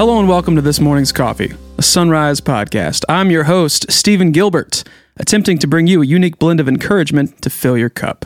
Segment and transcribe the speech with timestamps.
[0.00, 3.04] Hello and welcome to this morning's coffee, a sunrise podcast.
[3.06, 4.82] I'm your host, Stephen Gilbert,
[5.18, 8.24] attempting to bring you a unique blend of encouragement to fill your cup.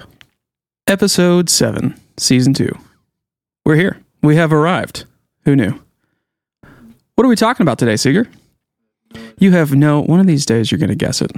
[0.87, 2.79] Episode 7, Season 2.
[3.65, 4.01] We're here.
[4.23, 5.05] We have arrived.
[5.47, 5.81] Who knew?
[7.17, 8.29] What are we talking about today, Seeger?
[9.41, 11.33] You have no, one of these days you're going to guess it.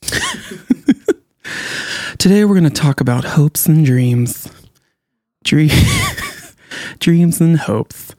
[2.16, 4.50] today we're going to talk about hopes and dreams.
[5.44, 5.68] Dream,
[6.98, 8.14] dreams and hopes.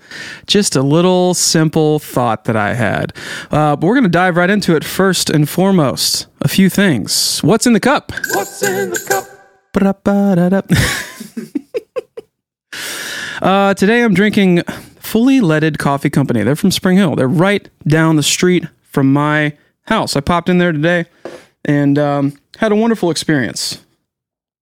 [0.46, 3.14] Just a little simple thought that I had.
[3.52, 6.28] Uh, but we're going to dive right into it first and foremost.
[6.42, 7.44] A few things.
[7.44, 8.12] What's in the cup?
[8.34, 9.26] What's in the cup?
[13.40, 14.64] Uh, today I'm drinking
[15.00, 16.42] Fully Leaded Coffee Company.
[16.42, 17.16] They're from Spring Hill.
[17.16, 20.16] They're right down the street from my house.
[20.16, 21.06] I popped in there today
[21.64, 23.86] and um, had a wonderful experience.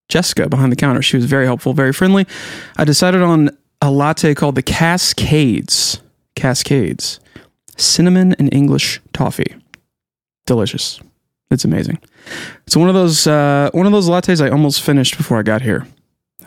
[0.10, 2.28] Jessica behind the counter, she was very helpful, very friendly.
[2.78, 3.50] I decided on
[3.86, 6.02] a latte called the Cascades.
[6.36, 7.20] Cascades.
[7.78, 9.56] Cinnamon and English toffee.
[10.48, 11.00] Delicious.
[11.52, 12.00] It's amazing.
[12.66, 15.62] It's one of those uh, one of those lattes I almost finished before I got
[15.62, 15.86] here.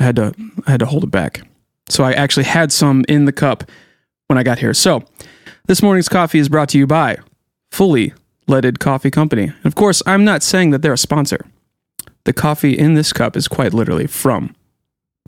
[0.00, 0.34] I had to
[0.66, 1.42] I had to hold it back.
[1.88, 3.70] So I actually had some in the cup
[4.26, 4.74] when I got here.
[4.74, 5.04] So
[5.66, 7.18] this morning's coffee is brought to you by
[7.70, 8.12] Fully
[8.48, 9.44] Leaded Coffee Company.
[9.44, 11.46] And of course, I'm not saying that they're a sponsor.
[12.24, 14.56] The coffee in this cup is quite literally from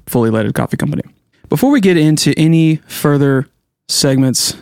[0.06, 1.04] Fully Leaded Coffee Company.
[1.50, 3.48] Before we get into any further
[3.88, 4.56] segments,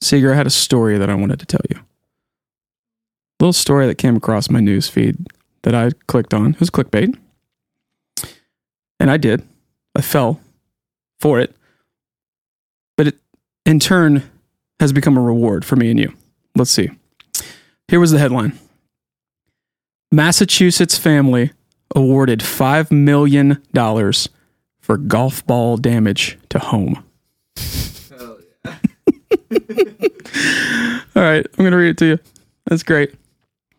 [0.00, 1.76] Seeger, I had a story that I wanted to tell you.
[1.76, 1.84] A
[3.38, 5.18] Little story that came across my news feed
[5.62, 6.54] that I clicked on.
[6.54, 7.14] It was clickbait.
[8.98, 9.42] And I did.
[9.94, 10.40] I fell
[11.18, 11.54] for it.
[12.96, 13.18] But it,
[13.66, 14.22] in turn,
[14.80, 16.14] has become a reward for me and you.
[16.56, 16.88] Let's see.
[17.88, 18.58] Here was the headline
[20.10, 21.52] Massachusetts family
[21.94, 23.62] awarded $5 million
[24.90, 27.04] for golf ball damage to home.
[28.08, 28.74] Hell yeah.
[31.14, 32.18] All right, I'm going to read it to you.
[32.66, 33.14] That's great.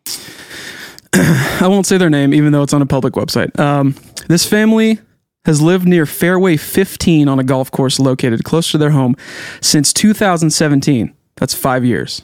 [1.14, 3.60] I won't say their name, even though it's on a public website.
[3.60, 3.94] Um,
[4.30, 5.00] this family
[5.44, 9.18] has lived near Fairway 15 on a golf course located close to their home
[9.60, 11.14] since 2017.
[11.36, 12.22] That's five years.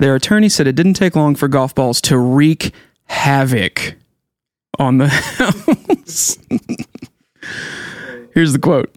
[0.00, 2.74] Their attorney said it didn't take long for golf balls to wreak
[3.04, 3.94] havoc
[4.76, 6.36] on the house.
[8.34, 8.94] Here's the quote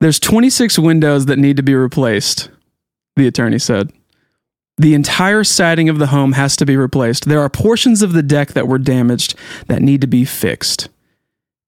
[0.00, 2.50] There's 26 windows that need to be replaced,
[3.16, 3.92] the attorney said.
[4.76, 7.26] The entire siding of the home has to be replaced.
[7.26, 9.36] There are portions of the deck that were damaged
[9.68, 10.88] that need to be fixed.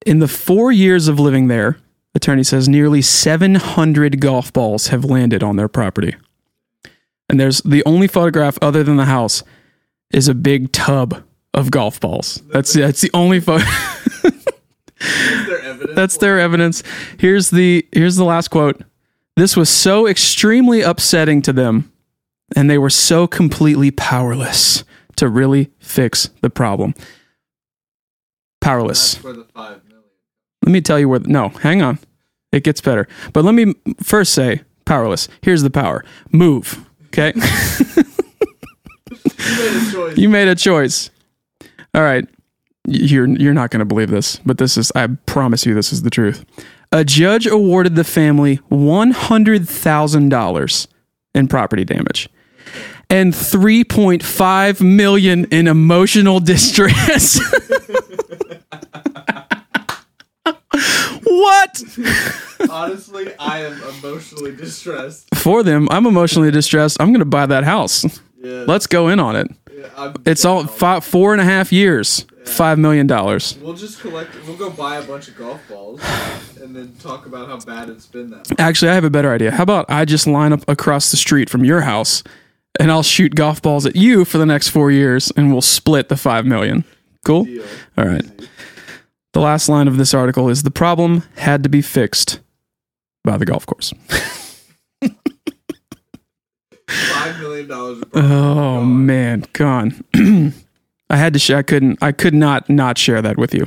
[0.04, 1.78] In the four years of living there,
[2.16, 6.16] attorney says nearly 700 golf balls have landed on their property.
[7.28, 9.42] And there's the only photograph other than the house
[10.10, 11.24] is a big tub
[11.54, 12.42] of golf balls.
[12.52, 13.64] That's that's the only photo.
[15.94, 16.82] That's their evidence.
[17.18, 18.80] Here's the here's the last quote.
[19.36, 21.92] This was so extremely upsetting to them,
[22.54, 24.84] and they were so completely powerless
[25.16, 26.94] to really fix the problem.
[28.60, 29.14] Powerless.
[29.14, 30.04] That's for the five million.
[30.64, 31.20] Let me tell you where.
[31.20, 31.98] No, hang on.
[32.52, 33.06] It gets better.
[33.32, 35.28] But let me first say powerless.
[35.42, 36.04] Here's the power.
[36.32, 36.84] Move.
[37.08, 37.32] Okay.
[39.46, 40.18] You made a choice.
[40.18, 41.10] you made a choice.
[41.94, 42.26] All right.
[42.86, 46.02] You're you're not going to believe this, but this is I promise you this is
[46.02, 46.44] the truth.
[46.92, 50.86] A judge awarded the family $100,000
[51.34, 52.28] in property damage
[53.10, 57.41] and 3.5 million in emotional distress.
[61.24, 61.82] what?
[62.70, 65.28] Honestly, I am emotionally distressed.
[65.34, 66.97] For them, I'm emotionally distressed.
[67.00, 68.04] I'm going to buy that house.
[68.38, 68.64] Yeah.
[68.66, 69.48] Let's go in on it.
[69.72, 73.06] yeah, It's all five, four and a half years, $5 million.
[73.06, 74.34] We'll just collect.
[74.46, 76.00] We'll go buy a bunch of golf balls
[76.60, 78.58] and then talk about how bad it's been that.
[78.60, 79.50] Actually, I have a better idea.
[79.50, 82.22] How about I just line up across the street from your house
[82.78, 86.08] and I'll shoot golf balls at you for the next four years and we'll split
[86.08, 86.84] the five million.
[87.24, 87.44] Cool?
[87.44, 87.65] Deal.
[87.98, 88.24] All right.
[89.32, 92.41] The last line of this article is the problem had to be fixed
[93.24, 93.92] by the golf course.
[96.88, 98.03] Five million dollars.
[98.15, 100.04] Oh man, gone.
[101.10, 101.58] I had to share.
[101.58, 101.98] I couldn't.
[102.03, 103.66] I could not not share that with you.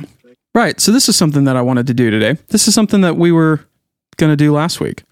[0.54, 0.80] Right.
[0.80, 2.36] So this is something that I wanted to do today.
[2.48, 3.60] This is something that we were
[4.16, 5.04] going to do last week.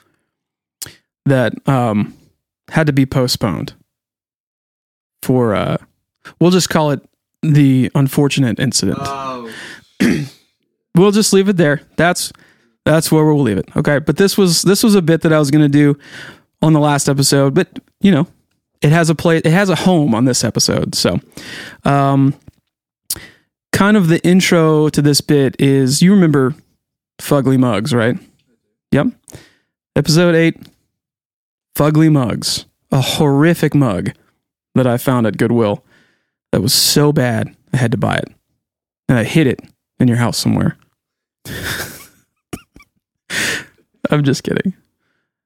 [1.27, 2.15] That um
[2.71, 3.75] had to be postponed
[5.23, 5.55] for.
[5.55, 5.79] uh
[6.41, 7.01] We'll just call it
[7.43, 8.99] the unfortunate incident.
[9.01, 9.51] Oh,
[10.95, 11.81] we'll just leave it there.
[11.97, 12.33] That's
[12.85, 13.69] that's where we'll leave it.
[13.77, 13.99] Okay.
[13.99, 15.97] But this was this was a bit that I was going to do
[16.61, 17.69] on the last episode, but
[18.01, 18.27] you know,
[18.83, 20.95] it has a place It has a home on this episode.
[20.95, 21.21] So,
[21.85, 22.35] um,
[23.73, 26.55] kind of the intro to this bit is you remember
[27.21, 28.17] Fugly Mugs, right?
[28.93, 29.09] Yep.
[29.97, 30.57] Episode eight.
[31.77, 34.13] fugly mugs, a horrific mug
[34.75, 35.85] that I found at Goodwill
[36.53, 38.33] that was so bad I had to buy it.
[39.09, 39.61] And I hid it
[39.99, 40.77] in your house somewhere.
[44.11, 44.75] I'm just kidding.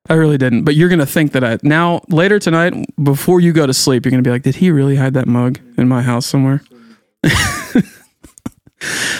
[0.08, 0.64] I really didn't.
[0.64, 1.58] But you're going to think that I.
[1.62, 4.70] Now, later tonight, before you go to sleep, you're going to be like, did he
[4.70, 6.62] really hide that mug in my house somewhere?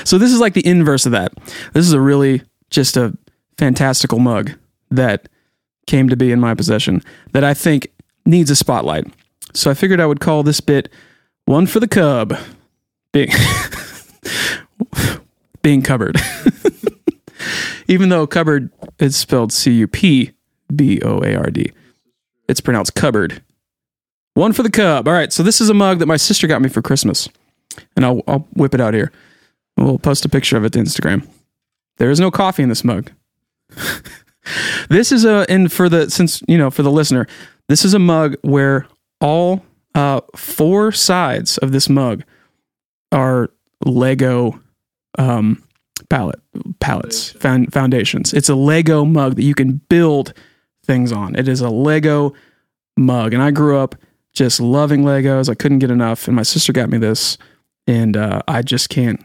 [0.04, 1.32] so, this is like the inverse of that.
[1.72, 3.16] This is a really just a
[3.56, 4.52] fantastical mug
[4.90, 5.28] that
[5.86, 7.02] came to be in my possession
[7.32, 7.88] that I think
[8.26, 9.06] needs a spotlight.
[9.54, 10.88] So, I figured I would call this bit
[11.44, 12.36] One for the Cub.
[13.12, 13.28] Being,
[15.62, 16.16] being covered.
[17.88, 20.32] Even though cupboard is spelled C U P
[20.74, 21.72] B O A R D,
[22.48, 23.42] it's pronounced cupboard.
[24.34, 25.06] One for the cub.
[25.06, 27.28] All right, so this is a mug that my sister got me for Christmas,
[27.96, 29.12] and I'll, I'll whip it out here.
[29.76, 31.28] We'll post a picture of it to Instagram.
[31.98, 33.10] There is no coffee in this mug.
[34.88, 37.26] this is a and for the since you know for the listener,
[37.68, 38.86] this is a mug where
[39.20, 39.64] all
[39.94, 42.24] uh, four sides of this mug
[43.12, 43.50] are
[43.84, 44.60] Lego
[45.18, 45.62] um,
[46.08, 48.32] palettes found, foundations.
[48.32, 50.32] It's a Lego mug that you can build
[50.84, 51.36] things on.
[51.36, 52.34] It is a Lego
[52.96, 53.96] mug, and I grew up
[54.32, 55.48] just loving Legos.
[55.48, 57.38] I couldn't get enough, and my sister got me this,
[57.86, 59.20] and uh, I just can't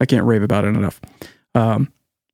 [0.00, 1.00] I can't rave about it enough.
[1.54, 1.92] Um,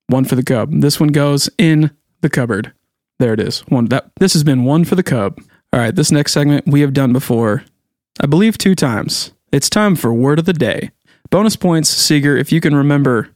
[0.08, 0.80] one for the cub.
[0.80, 1.90] This one goes in
[2.20, 2.72] the cupboard.
[3.18, 3.60] There it is.
[3.68, 5.38] One that this has been one for the cub.
[5.72, 7.64] All right, this next segment we have done before,
[8.20, 9.32] I believe two times.
[9.52, 10.90] It's time for word of the day.
[11.30, 13.28] Bonus points, Seeger, if you can remember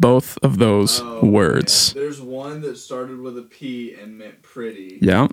[0.00, 1.94] both of those Oh, words.
[1.94, 2.02] man.
[2.04, 5.28] There's one that started with a P and meant pretty, Yeah.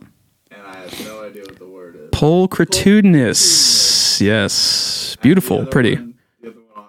[0.51, 2.09] and I have no idea what the word is.
[2.11, 4.21] Pulchritudinous.
[4.21, 5.15] Yes.
[5.21, 5.95] Beautiful, the pretty.
[5.95, 6.85] one- the other one.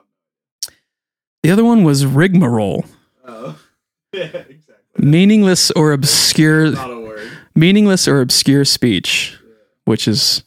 [1.43, 2.85] The other one was rigmarole.
[3.27, 3.59] Oh,
[4.13, 4.75] yeah, exactly.
[4.99, 7.31] Meaningless or obscure Not a word.
[7.55, 9.39] meaningless or obscure speech,
[9.85, 10.43] which is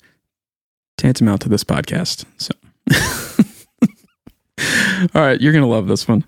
[0.98, 2.26] tantamount to this podcast.
[2.38, 2.54] So
[5.16, 6.24] All right, you're going to love this one.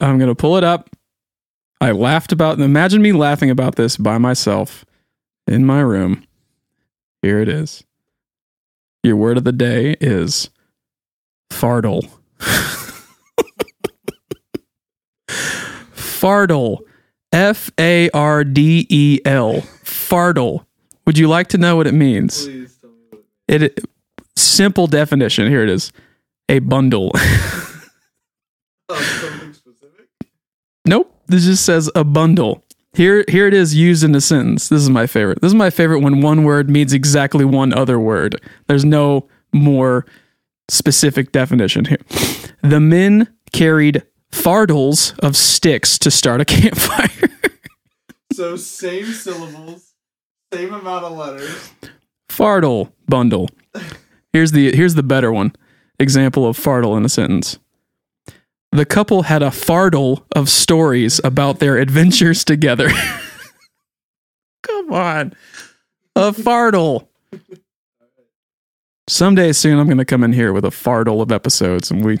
[0.00, 0.90] I'm going to pull it up.
[1.80, 4.84] I laughed about imagine me laughing about this by myself
[5.46, 6.24] in my room.
[7.22, 7.84] Here it is.
[9.02, 10.50] Your word of the day is
[11.50, 12.08] fardel.
[15.94, 16.78] fardel.
[17.32, 19.60] F A R D E L.
[19.84, 20.64] Fardel.
[21.06, 22.44] Would you like to know what it means?
[22.46, 23.84] Please tell me it It
[24.36, 25.48] simple definition.
[25.48, 25.92] Here it is.
[26.48, 27.12] A bundle.
[28.88, 29.25] Oh?
[30.86, 31.12] Nope.
[31.26, 32.62] This just says a bundle.
[32.92, 34.68] Here here it is used in a sentence.
[34.68, 35.40] This is my favorite.
[35.42, 38.40] This is my favorite when one word means exactly one other word.
[38.68, 40.06] There's no more
[40.68, 41.98] specific definition here.
[42.62, 44.02] The men carried
[44.32, 47.30] fardels of sticks to start a campfire.
[48.32, 49.92] So same syllables,
[50.52, 51.70] same amount of letters.
[52.28, 53.48] Fardel bundle.
[54.32, 55.54] Here's the here's the better one.
[55.98, 57.58] Example of fardel in a sentence.
[58.72, 62.88] The couple had a fardel of stories about their adventures together.
[64.62, 65.34] Come on.
[66.14, 67.08] A fardel.
[69.08, 72.18] Someday soon I'm going to come in here with a fardel of episodes and we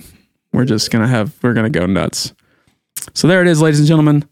[0.52, 2.32] we're just going to have we're going to go nuts.
[3.12, 4.24] So there it is ladies and gentlemen.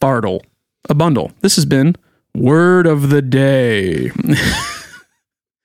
[0.00, 0.40] Fardel.
[0.88, 1.30] A bundle.
[1.40, 1.94] This has been
[2.34, 4.10] word of the day.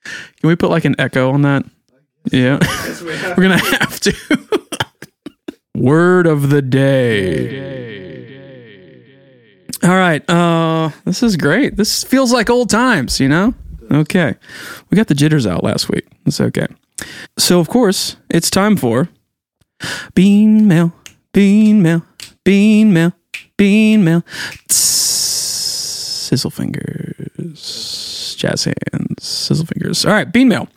[0.06, 1.66] Can we put like an echo on that?
[2.32, 2.60] Yeah.
[3.01, 4.45] We're going to have to.
[5.75, 7.75] Word of the day.
[9.84, 10.27] All right.
[10.29, 11.75] Uh this is great.
[11.75, 13.53] This feels like old times, you know?
[13.91, 14.36] Okay.
[14.89, 16.08] We got the jitters out last week.
[16.25, 16.67] It's okay.
[17.38, 19.10] So of course, it's time for
[20.13, 20.94] bean mail,
[21.34, 22.03] bean mail,
[22.44, 23.12] bean mail,
[23.58, 24.24] bean mail.
[24.70, 30.05] Sizzle fingers, jazz hands, sizzle fingers.
[30.05, 30.67] All right, bean mail.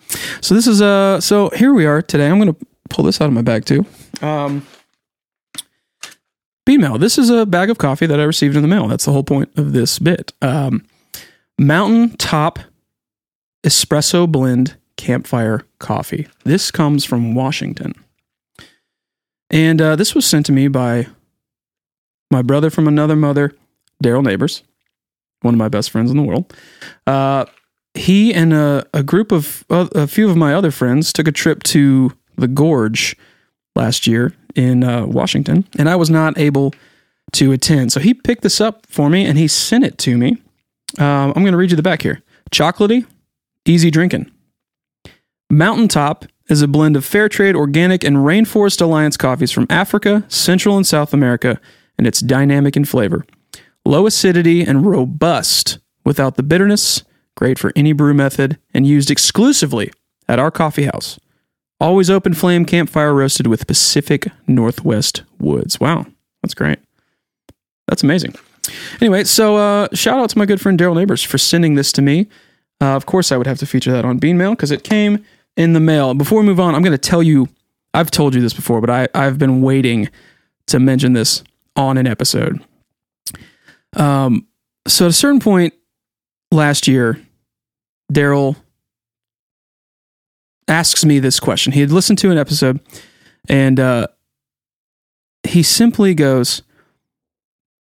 [0.42, 2.28] So this is uh so here we are today.
[2.28, 2.56] I'm gonna
[2.90, 3.86] pull this out of my bag too.
[4.20, 4.66] Um
[6.68, 6.98] bean mail.
[6.98, 8.88] This is a bag of coffee that I received in the mail.
[8.88, 10.34] That's the whole point of this bit.
[10.42, 10.84] Um
[11.58, 12.58] Mountain Top
[13.64, 16.28] Espresso Blend Campfire Coffee.
[16.44, 17.94] This comes from Washington.
[19.50, 21.06] And uh, this was sent to me by
[22.30, 23.54] my brother from another mother,
[24.04, 24.62] Daryl Neighbors,
[25.40, 26.54] one of my best friends in the world.
[27.06, 27.46] Uh,
[27.94, 31.32] he and a, a group of uh, a few of my other friends took a
[31.32, 33.16] trip to the Gorge
[33.74, 36.72] last year in uh, Washington, and I was not able
[37.32, 37.92] to attend.
[37.92, 40.38] So he picked this up for me and he sent it to me.
[40.98, 42.22] Um, I'm going to read you the back here.
[42.50, 43.06] Chocolatey,
[43.66, 44.30] easy drinking.
[45.50, 50.76] Mountaintop is a blend of fair trade, organic, and Rainforest Alliance coffees from Africa, Central
[50.76, 51.60] and South America,
[51.98, 53.24] and it's dynamic in flavor.
[53.84, 57.04] Low acidity and robust without the bitterness,
[57.36, 59.92] great for any brew method, and used exclusively
[60.26, 61.18] at our coffee house.
[61.80, 65.78] Always open flame campfire roasted with Pacific Northwest woods.
[65.78, 66.06] Wow,
[66.42, 66.78] that's great.
[67.86, 68.34] That's amazing.
[69.00, 72.02] Anyway, so uh, shout out to my good friend Daryl Neighbors for sending this to
[72.02, 72.26] me.
[72.80, 75.24] Uh, of course, I would have to feature that on Bean Mail because it came
[75.56, 76.14] in the mail.
[76.14, 77.48] Before we move on, I'm going to tell you.
[77.94, 80.10] I've told you this before, but I, I've been waiting
[80.66, 81.42] to mention this
[81.74, 82.62] on an episode.
[83.96, 84.46] Um,
[84.86, 85.72] so at a certain point
[86.52, 87.20] last year,
[88.12, 88.56] Daryl
[90.68, 91.72] asks me this question.
[91.72, 92.80] He had listened to an episode,
[93.48, 94.06] and uh,
[95.42, 96.62] he simply goes,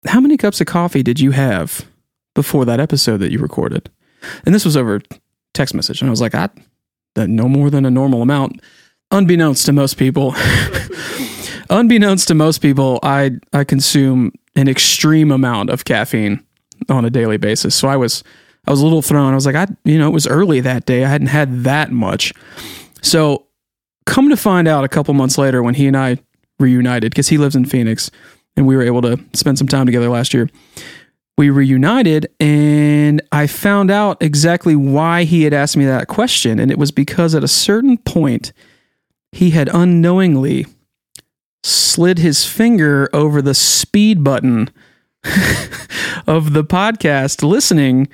[0.07, 1.87] "How many cups of coffee did you have
[2.35, 3.91] before that episode that you recorded?"
[4.45, 5.01] And this was over
[5.55, 6.49] text message, and I was like, "I
[7.17, 8.61] no more than a normal amount."
[9.11, 10.35] Unbeknownst to most people,
[11.71, 16.45] unbeknownst to most people, I I consume an extreme amount of caffeine
[16.89, 17.75] on a daily basis.
[17.75, 18.23] So I was
[18.69, 19.33] I was a little thrown.
[19.33, 21.03] I was like, I you know, it was early that day.
[21.03, 22.35] I hadn't had that much.
[23.01, 23.47] So
[24.05, 26.19] come to find out a couple months later when he and I
[26.61, 28.11] reunited, because he lives in Phoenix
[28.59, 30.51] and we were able to spend some time together last year.
[31.39, 36.59] We reunited and I found out exactly why he had asked me that question.
[36.59, 38.53] And it was because at a certain point,
[39.33, 40.67] he had unknowingly
[41.63, 44.69] slid his finger over the speed button
[46.27, 48.09] of the podcast listening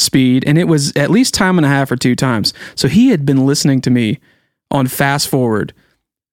[0.00, 3.10] speed and it was at least time and a half or two times so he
[3.10, 4.18] had been listening to me
[4.70, 5.72] on fast forward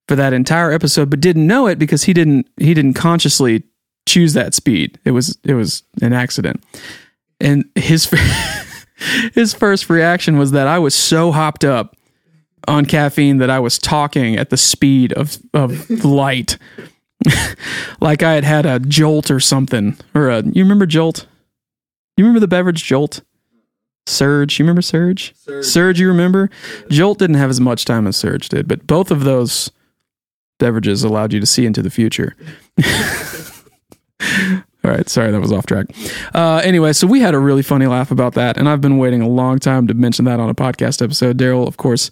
[0.08, 3.64] for that entire episode but didn't know it because he didn't he didn't consciously
[4.08, 6.64] choose that speed it was it was an accident
[7.40, 8.10] and his
[9.34, 11.96] his first reaction was that I was so hopped up
[12.68, 16.58] on caffeine that I was talking at the speed of of light,
[18.02, 19.98] like I had had a jolt or something.
[20.14, 21.28] Or a, you remember Jolt?
[22.16, 23.22] You remember the beverage Jolt?
[24.08, 25.34] Surge, you remember Surge?
[25.36, 25.66] Surge.
[25.66, 26.50] Surge, you remember?
[26.90, 29.72] Jolt didn't have as much time as Surge did, but both of those
[30.60, 32.36] beverages allowed you to see into the future.
[34.84, 35.88] All right, sorry that was off track.
[36.34, 39.22] Uh, anyway, so we had a really funny laugh about that, and I've been waiting
[39.22, 41.38] a long time to mention that on a podcast episode.
[41.38, 42.10] Daryl, of course,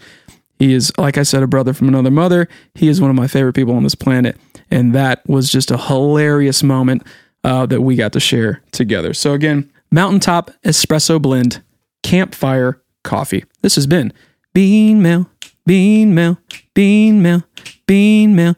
[0.59, 2.49] he is, like I said, a brother from another mother.
[2.73, 4.37] He is one of my favorite people on this planet,
[4.69, 7.03] and that was just a hilarious moment
[7.45, 9.13] uh, that we got to share together.
[9.13, 11.61] So again, Mountaintop Espresso Blend
[12.05, 13.45] Campfire Coffee.
[13.63, 14.13] This has been
[14.53, 15.27] Bean Mail,
[15.65, 16.37] Bean Mail,
[16.75, 17.43] Bean Mail,
[17.87, 18.55] Bean Mail.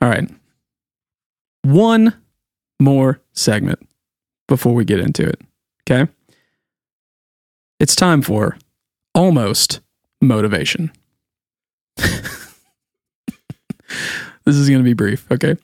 [0.00, 0.30] All right.
[1.64, 2.14] One
[2.80, 3.86] more segment
[4.46, 5.42] before we get into it.
[5.82, 6.10] Okay.
[7.78, 8.56] It's time for
[9.14, 9.80] almost
[10.22, 10.90] motivation.
[11.98, 12.22] this
[14.46, 15.30] is going to be brief.
[15.30, 15.56] Okay.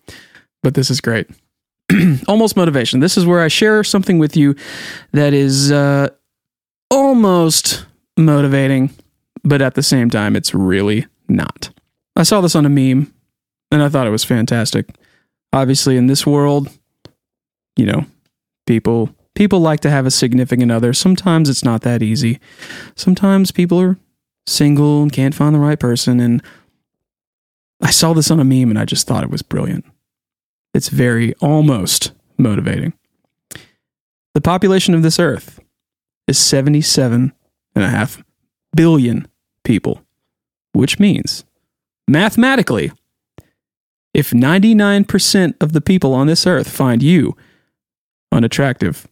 [0.63, 1.31] But this is great.
[2.29, 3.01] almost motivation.
[3.01, 4.55] This is where I share something with you
[5.13, 6.09] that is uh,
[6.91, 7.87] almost
[8.17, 8.91] motivating,
[9.43, 11.71] but at the same time, it's really not.
[12.17, 13.13] I saw this on a meme
[13.71, 14.89] and I thought it was fantastic.
[15.53, 16.69] Obviously, in this world,
[17.77, 18.07] you know,
[18.67, 20.93] people people like to have a significant other.
[20.93, 22.39] Sometimes it's not that easy.
[22.95, 23.99] Sometimes people are
[24.47, 26.43] single and can't find the right person and
[27.81, 29.85] I saw this on a meme and I just thought it was brilliant.
[30.75, 32.93] It's very almost motivating.
[34.35, 35.61] The population of this earth
[36.27, 37.33] is 77
[37.77, 38.23] and a half
[38.75, 39.29] billion
[39.63, 40.03] people,
[40.73, 41.45] which means
[42.09, 42.91] mathematically,
[44.13, 47.37] if 99% of the people on this earth find you
[48.33, 49.07] unattractive,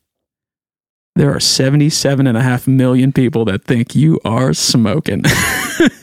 [1.15, 5.23] there are 77 and a half million people that think you are smoking.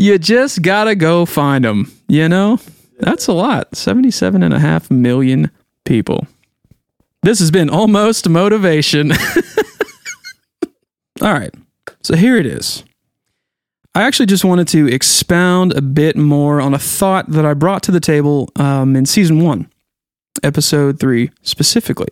[0.00, 2.58] you just gotta go find them, you know?
[3.00, 3.76] That's a lot.
[3.76, 5.50] 77 and a half million
[5.84, 6.26] people.
[7.22, 9.12] This has been almost motivation.
[11.22, 11.54] All right.
[12.02, 12.82] So here it is.
[13.94, 17.82] I actually just wanted to expound a bit more on a thought that I brought
[17.82, 19.70] to the table um, in season one,
[20.42, 22.08] episode three specifically,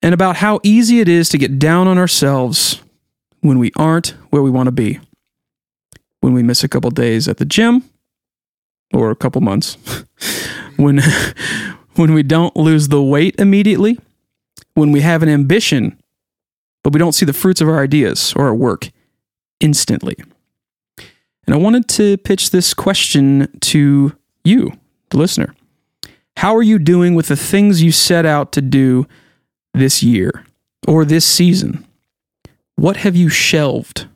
[0.00, 2.82] and about how easy it is to get down on ourselves
[3.40, 5.00] when we aren't where we want to be.
[6.26, 7.84] When we miss a couple days at the gym,
[8.92, 9.76] or a couple months,
[10.76, 11.00] when
[11.94, 13.96] when we don't lose the weight immediately,
[14.74, 15.96] when we have an ambition,
[16.82, 18.90] but we don't see the fruits of our ideas or our work
[19.60, 20.16] instantly.
[21.46, 24.72] And I wanted to pitch this question to you,
[25.10, 25.54] the listener.
[26.38, 29.06] How are you doing with the things you set out to do
[29.74, 30.44] this year
[30.88, 31.86] or this season?
[32.74, 34.08] What have you shelved?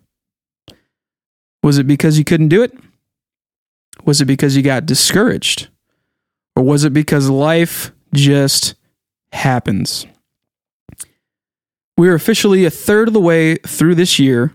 [1.62, 2.72] Was it because you couldn't do it?
[4.04, 5.68] Was it because you got discouraged?
[6.56, 8.74] Or was it because life just
[9.32, 10.06] happens?
[11.96, 14.54] We're officially a third of the way through this year,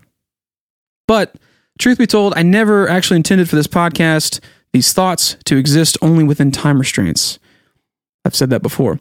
[1.06, 1.36] but
[1.78, 4.40] truth be told, I never actually intended for this podcast,
[4.72, 7.38] these thoughts, to exist only within time restraints.
[8.24, 8.98] I've said that before.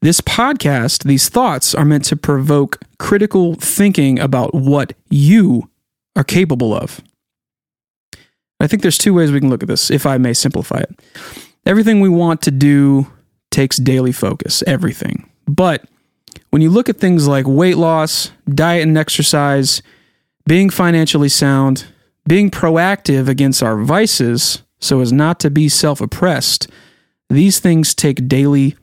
[0.00, 5.68] This podcast, these thoughts are meant to provoke critical thinking about what you
[6.14, 7.00] are capable of.
[8.60, 11.00] I think there's two ways we can look at this, if I may simplify it.
[11.64, 13.06] Everything we want to do
[13.50, 15.28] takes daily focus, everything.
[15.46, 15.84] But
[16.50, 19.82] when you look at things like weight loss, diet and exercise,
[20.46, 21.86] being financially sound,
[22.26, 26.68] being proactive against our vices so as not to be self oppressed,
[27.28, 28.76] these things take daily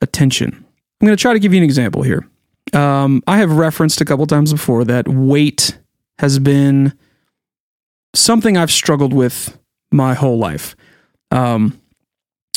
[0.00, 0.64] attention.
[1.00, 2.26] I'm going to try to give you an example here.
[2.72, 5.78] Um, I have referenced a couple times before that weight
[6.18, 6.94] has been
[8.14, 9.58] something I've struggled with
[9.90, 10.76] my whole life.
[11.30, 11.80] Um,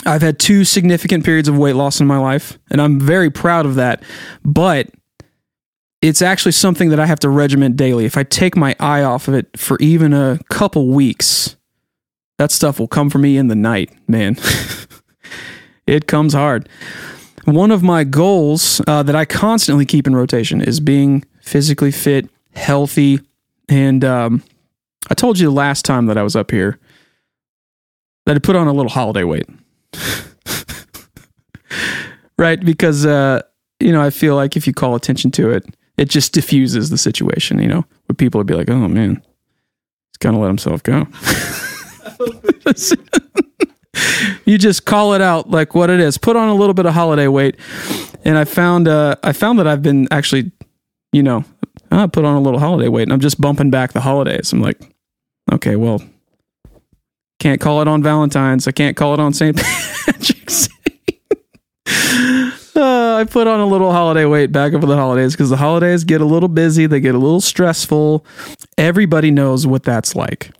[0.05, 3.65] I've had two significant periods of weight loss in my life, and I'm very proud
[3.65, 4.03] of that.
[4.43, 4.89] But
[6.01, 8.05] it's actually something that I have to regiment daily.
[8.05, 11.55] If I take my eye off of it for even a couple weeks,
[12.37, 14.37] that stuff will come for me in the night, man.
[15.87, 16.69] it comes hard.
[17.45, 22.29] One of my goals uh, that I constantly keep in rotation is being physically fit,
[22.55, 23.19] healthy,
[23.69, 24.43] and um,
[25.09, 26.79] I told you the last time that I was up here
[28.25, 29.47] that I put on a little holiday weight.
[32.37, 32.63] right?
[32.63, 33.41] Because, uh,
[33.79, 35.65] you know, I feel like if you call attention to it,
[35.97, 40.17] it just diffuses the situation, you know, where people would be like, oh man, he's
[40.19, 41.07] going to let himself go.
[44.45, 46.17] you just call it out like what it is.
[46.17, 47.57] Put on a little bit of holiday weight.
[48.25, 50.51] And I found, uh, I found that I've been actually,
[51.11, 51.45] you know,
[51.91, 54.51] I put on a little holiday weight and I'm just bumping back the holidays.
[54.51, 54.94] I'm like,
[55.51, 56.01] okay, well,
[57.39, 58.67] can't call it on Valentine's.
[58.67, 59.55] I can't call it on St.
[60.05, 60.69] Patrick's
[62.75, 66.03] uh, I put on a little holiday weight back over the holidays because the holidays
[66.03, 68.25] get a little busy, they get a little stressful.
[68.77, 70.51] Everybody knows what that's like.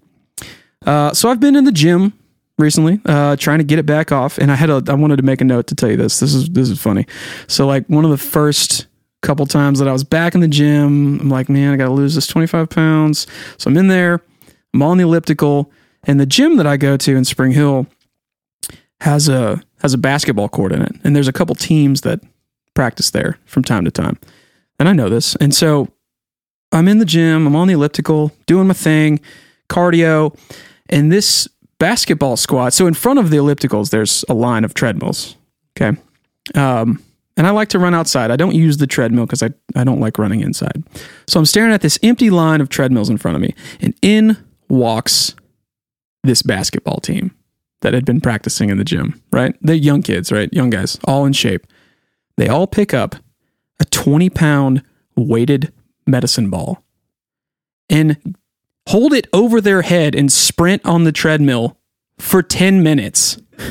[0.86, 2.14] Uh, so I've been in the gym
[2.58, 5.24] recently, uh, trying to get it back off, and I had a, I wanted to
[5.24, 6.20] make a note to tell you this.
[6.20, 7.06] This is this is funny.
[7.48, 8.88] So like one of the first
[9.22, 11.94] couple times that I was back in the gym, I'm like, man, I got to
[11.94, 13.26] lose this 25 pounds.
[13.58, 14.22] So I'm in there,
[14.76, 15.72] I'm on the elliptical,
[16.04, 17.88] and the gym that I go to in Spring Hill
[19.02, 22.20] has a has a basketball court in it, and there's a couple teams that
[22.74, 24.20] practice there from time to time,
[24.78, 25.88] and I know this, and so
[26.72, 29.22] I'm in the gym, I'm on the elliptical, doing my thing,
[29.70, 30.38] cardio,
[30.90, 31.48] and this
[31.80, 32.74] basketball squat.
[32.74, 35.38] So in front of the ellipticals, there's a line of treadmills.
[35.78, 35.98] Okay.
[36.54, 37.02] Um,
[37.38, 38.32] and I like to run outside.
[38.32, 40.84] I don't use the treadmill because I, I don't like running inside.
[41.28, 44.38] So I'm staring at this empty line of treadmills in front of me, and in
[44.70, 45.36] walks
[46.24, 47.36] this basketball team
[47.82, 49.56] that had been practicing in the gym, right?
[49.62, 50.52] They're young kids, right?
[50.52, 51.68] Young guys, all in shape.
[52.38, 53.16] They all pick up
[53.80, 54.84] a 20 pound
[55.16, 55.72] weighted
[56.08, 56.84] medicine ball
[57.90, 58.36] and
[58.88, 61.78] hold it over their head and sprint on the treadmill
[62.18, 63.38] for 10 minutes.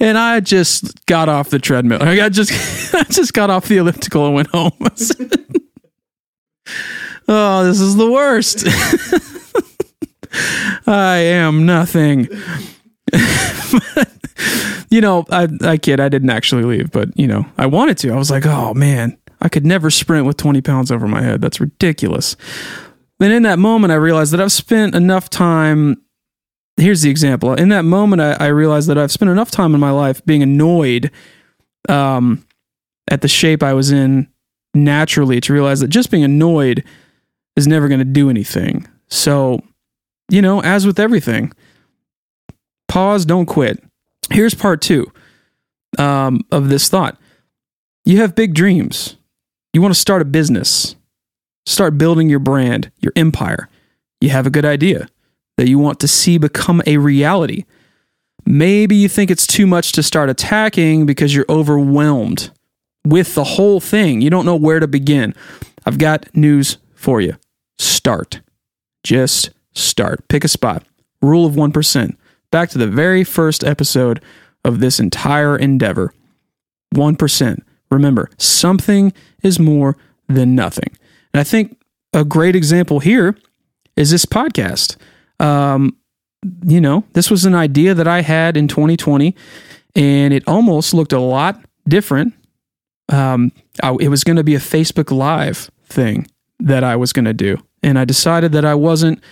[0.00, 1.98] and I just got off the treadmill.
[2.02, 2.50] I got just
[2.94, 4.72] I just got off the elliptical and went home.
[7.28, 8.66] Oh, this is the worst.
[10.86, 12.28] I am nothing.
[14.90, 18.12] you know, I I kid, I didn't actually leave, but you know, I wanted to.
[18.12, 21.40] I was like, oh man, I could never sprint with 20 pounds over my head.
[21.40, 22.36] That's ridiculous.
[23.18, 26.02] Then in that moment, I realized that I've spent enough time.
[26.76, 27.54] Here's the example.
[27.54, 30.42] In that moment, I, I realized that I've spent enough time in my life being
[30.42, 31.10] annoyed
[31.88, 32.44] um,
[33.10, 34.28] at the shape I was in
[34.74, 36.82] naturally to realize that just being annoyed
[37.56, 38.88] is never going to do anything.
[39.08, 39.60] So
[40.32, 41.52] you know, as with everything,
[42.88, 43.84] pause, don't quit.
[44.30, 45.12] Here's part two
[45.98, 47.18] um, of this thought
[48.04, 49.16] you have big dreams.
[49.74, 50.96] You want to start a business,
[51.66, 53.68] start building your brand, your empire.
[54.20, 55.08] You have a good idea
[55.56, 57.64] that you want to see become a reality.
[58.44, 62.50] Maybe you think it's too much to start attacking because you're overwhelmed
[63.06, 64.20] with the whole thing.
[64.20, 65.34] You don't know where to begin.
[65.84, 67.36] I've got news for you.
[67.82, 68.40] Start.
[69.02, 70.28] Just start.
[70.28, 70.84] Pick a spot.
[71.20, 72.16] Rule of 1%.
[72.52, 74.22] Back to the very first episode
[74.64, 76.14] of this entire endeavor.
[76.94, 77.62] 1%.
[77.90, 79.96] Remember, something is more
[80.28, 80.90] than nothing.
[81.34, 81.76] And I think
[82.12, 83.36] a great example here
[83.96, 84.96] is this podcast.
[85.40, 85.96] Um,
[86.64, 89.34] you know, this was an idea that I had in 2020,
[89.96, 92.32] and it almost looked a lot different.
[93.08, 93.50] Um,
[93.82, 96.28] I, it was going to be a Facebook Live thing
[96.60, 97.58] that I was going to do.
[97.82, 99.22] And I decided that I wasn't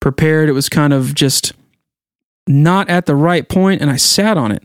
[0.00, 0.48] prepared.
[0.48, 1.52] It was kind of just
[2.46, 4.62] not at the right point and I sat on it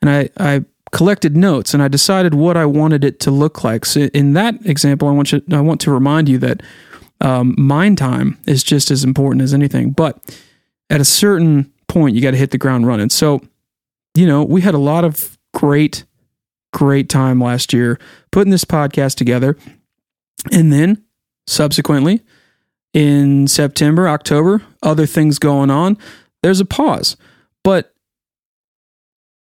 [0.00, 3.84] and I, I collected notes and I decided what I wanted it to look like.
[3.84, 6.62] So in that example, I want you, I want to remind you that
[7.20, 9.90] um, mind time is just as important as anything.
[9.90, 10.18] But
[10.88, 13.10] at a certain point, you got to hit the ground running.
[13.10, 13.40] So,
[14.14, 16.04] you know, we had a lot of great,
[16.72, 17.98] great time last year
[18.30, 19.56] putting this podcast together.
[20.52, 21.04] And then
[21.46, 22.22] subsequently,
[22.96, 25.98] in September, October, other things going on,
[26.42, 27.14] there's a pause.
[27.62, 27.94] But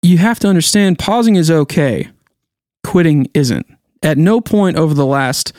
[0.02, 2.08] you have to understand pausing is okay,
[2.82, 3.64] quitting isn't.
[4.02, 5.52] At no point over the last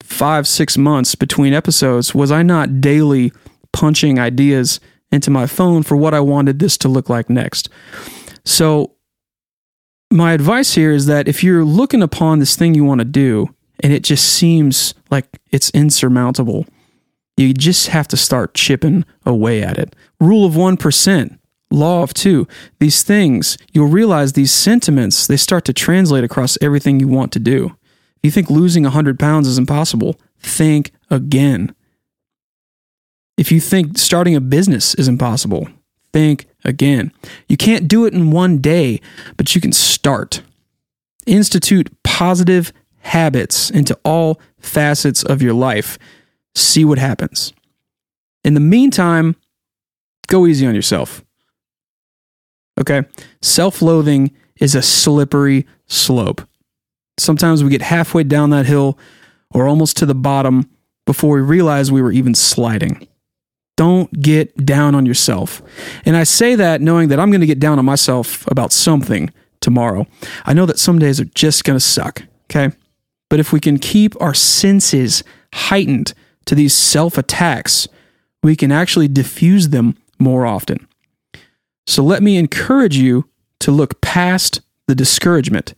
[0.00, 3.32] five, six months between episodes was I not daily
[3.72, 4.78] punching ideas
[5.10, 7.68] into my phone for what I wanted this to look like next.
[8.44, 8.92] So,
[10.08, 13.52] my advice here is that if you're looking upon this thing you want to do
[13.80, 16.66] and it just seems like it's insurmountable,
[17.36, 19.94] you just have to start chipping away at it.
[20.20, 21.38] Rule of 1%,
[21.70, 22.46] law of 2.
[22.78, 27.40] These things, you'll realize these sentiments, they start to translate across everything you want to
[27.40, 27.76] do.
[28.22, 31.74] You think losing 100 pounds is impossible, think again.
[33.36, 35.68] If you think starting a business is impossible,
[36.12, 37.12] think again.
[37.48, 39.00] You can't do it in one day,
[39.36, 40.42] but you can start.
[41.26, 45.98] Institute positive habits into all facets of your life.
[46.54, 47.52] See what happens.
[48.44, 49.36] In the meantime,
[50.28, 51.24] go easy on yourself.
[52.80, 53.02] Okay?
[53.42, 56.42] Self loathing is a slippery slope.
[57.18, 58.98] Sometimes we get halfway down that hill
[59.50, 60.68] or almost to the bottom
[61.06, 63.06] before we realize we were even sliding.
[63.76, 65.62] Don't get down on yourself.
[66.04, 69.30] And I say that knowing that I'm going to get down on myself about something
[69.60, 70.06] tomorrow.
[70.44, 72.74] I know that some days are just going to suck, okay?
[73.30, 76.14] But if we can keep our senses heightened
[76.46, 77.88] to these self attacks,
[78.42, 80.86] we can actually diffuse them more often.
[81.86, 83.28] So let me encourage you
[83.60, 85.74] to look past the discouragement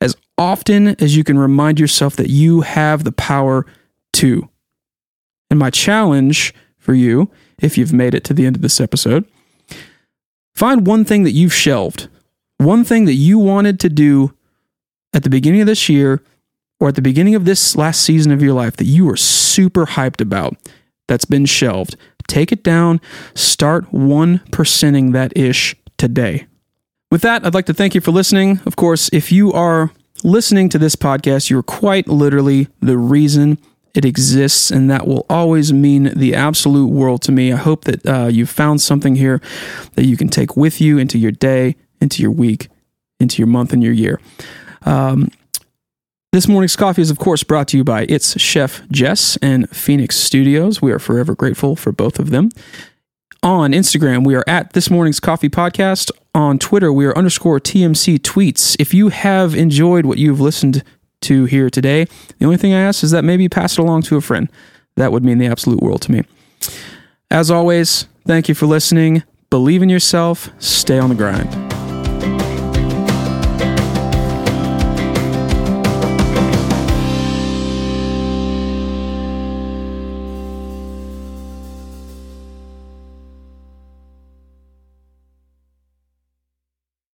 [0.00, 3.66] as often as you can remind yourself that you have the power
[4.14, 4.48] to.
[5.50, 9.24] And my challenge for you, if you've made it to the end of this episode,
[10.54, 12.08] find one thing that you've shelved,
[12.58, 14.34] one thing that you wanted to do
[15.12, 16.22] at the beginning of this year
[16.80, 19.86] or at the beginning of this last season of your life that you were super
[19.86, 20.56] hyped about
[21.06, 21.96] that's been shelved.
[22.26, 23.00] Take it down,
[23.34, 26.46] start 1%ing that ish today.
[27.10, 28.60] With that, I'd like to thank you for listening.
[28.64, 29.90] Of course, if you are
[30.22, 33.58] listening to this podcast, you're quite literally the reason
[33.94, 37.52] it exists, and that will always mean the absolute world to me.
[37.52, 39.40] I hope that uh, you've found something here
[39.96, 42.68] that you can take with you into your day, into your week,
[43.18, 44.20] into your month, and your year.
[44.82, 45.30] Um,
[46.32, 50.16] this morning's coffee is, of course, brought to you by its chef Jess and Phoenix
[50.16, 50.80] Studios.
[50.80, 52.50] We are forever grateful for both of them.
[53.42, 56.10] On Instagram, we are at This Morning's Coffee Podcast.
[56.34, 58.76] On Twitter, we are underscore TMC tweets.
[58.78, 60.84] If you have enjoyed what you've listened
[61.22, 62.04] to here today,
[62.38, 64.48] the only thing I ask is that maybe pass it along to a friend.
[64.96, 66.22] That would mean the absolute world to me.
[67.30, 69.24] As always, thank you for listening.
[69.48, 71.69] Believe in yourself, stay on the grind.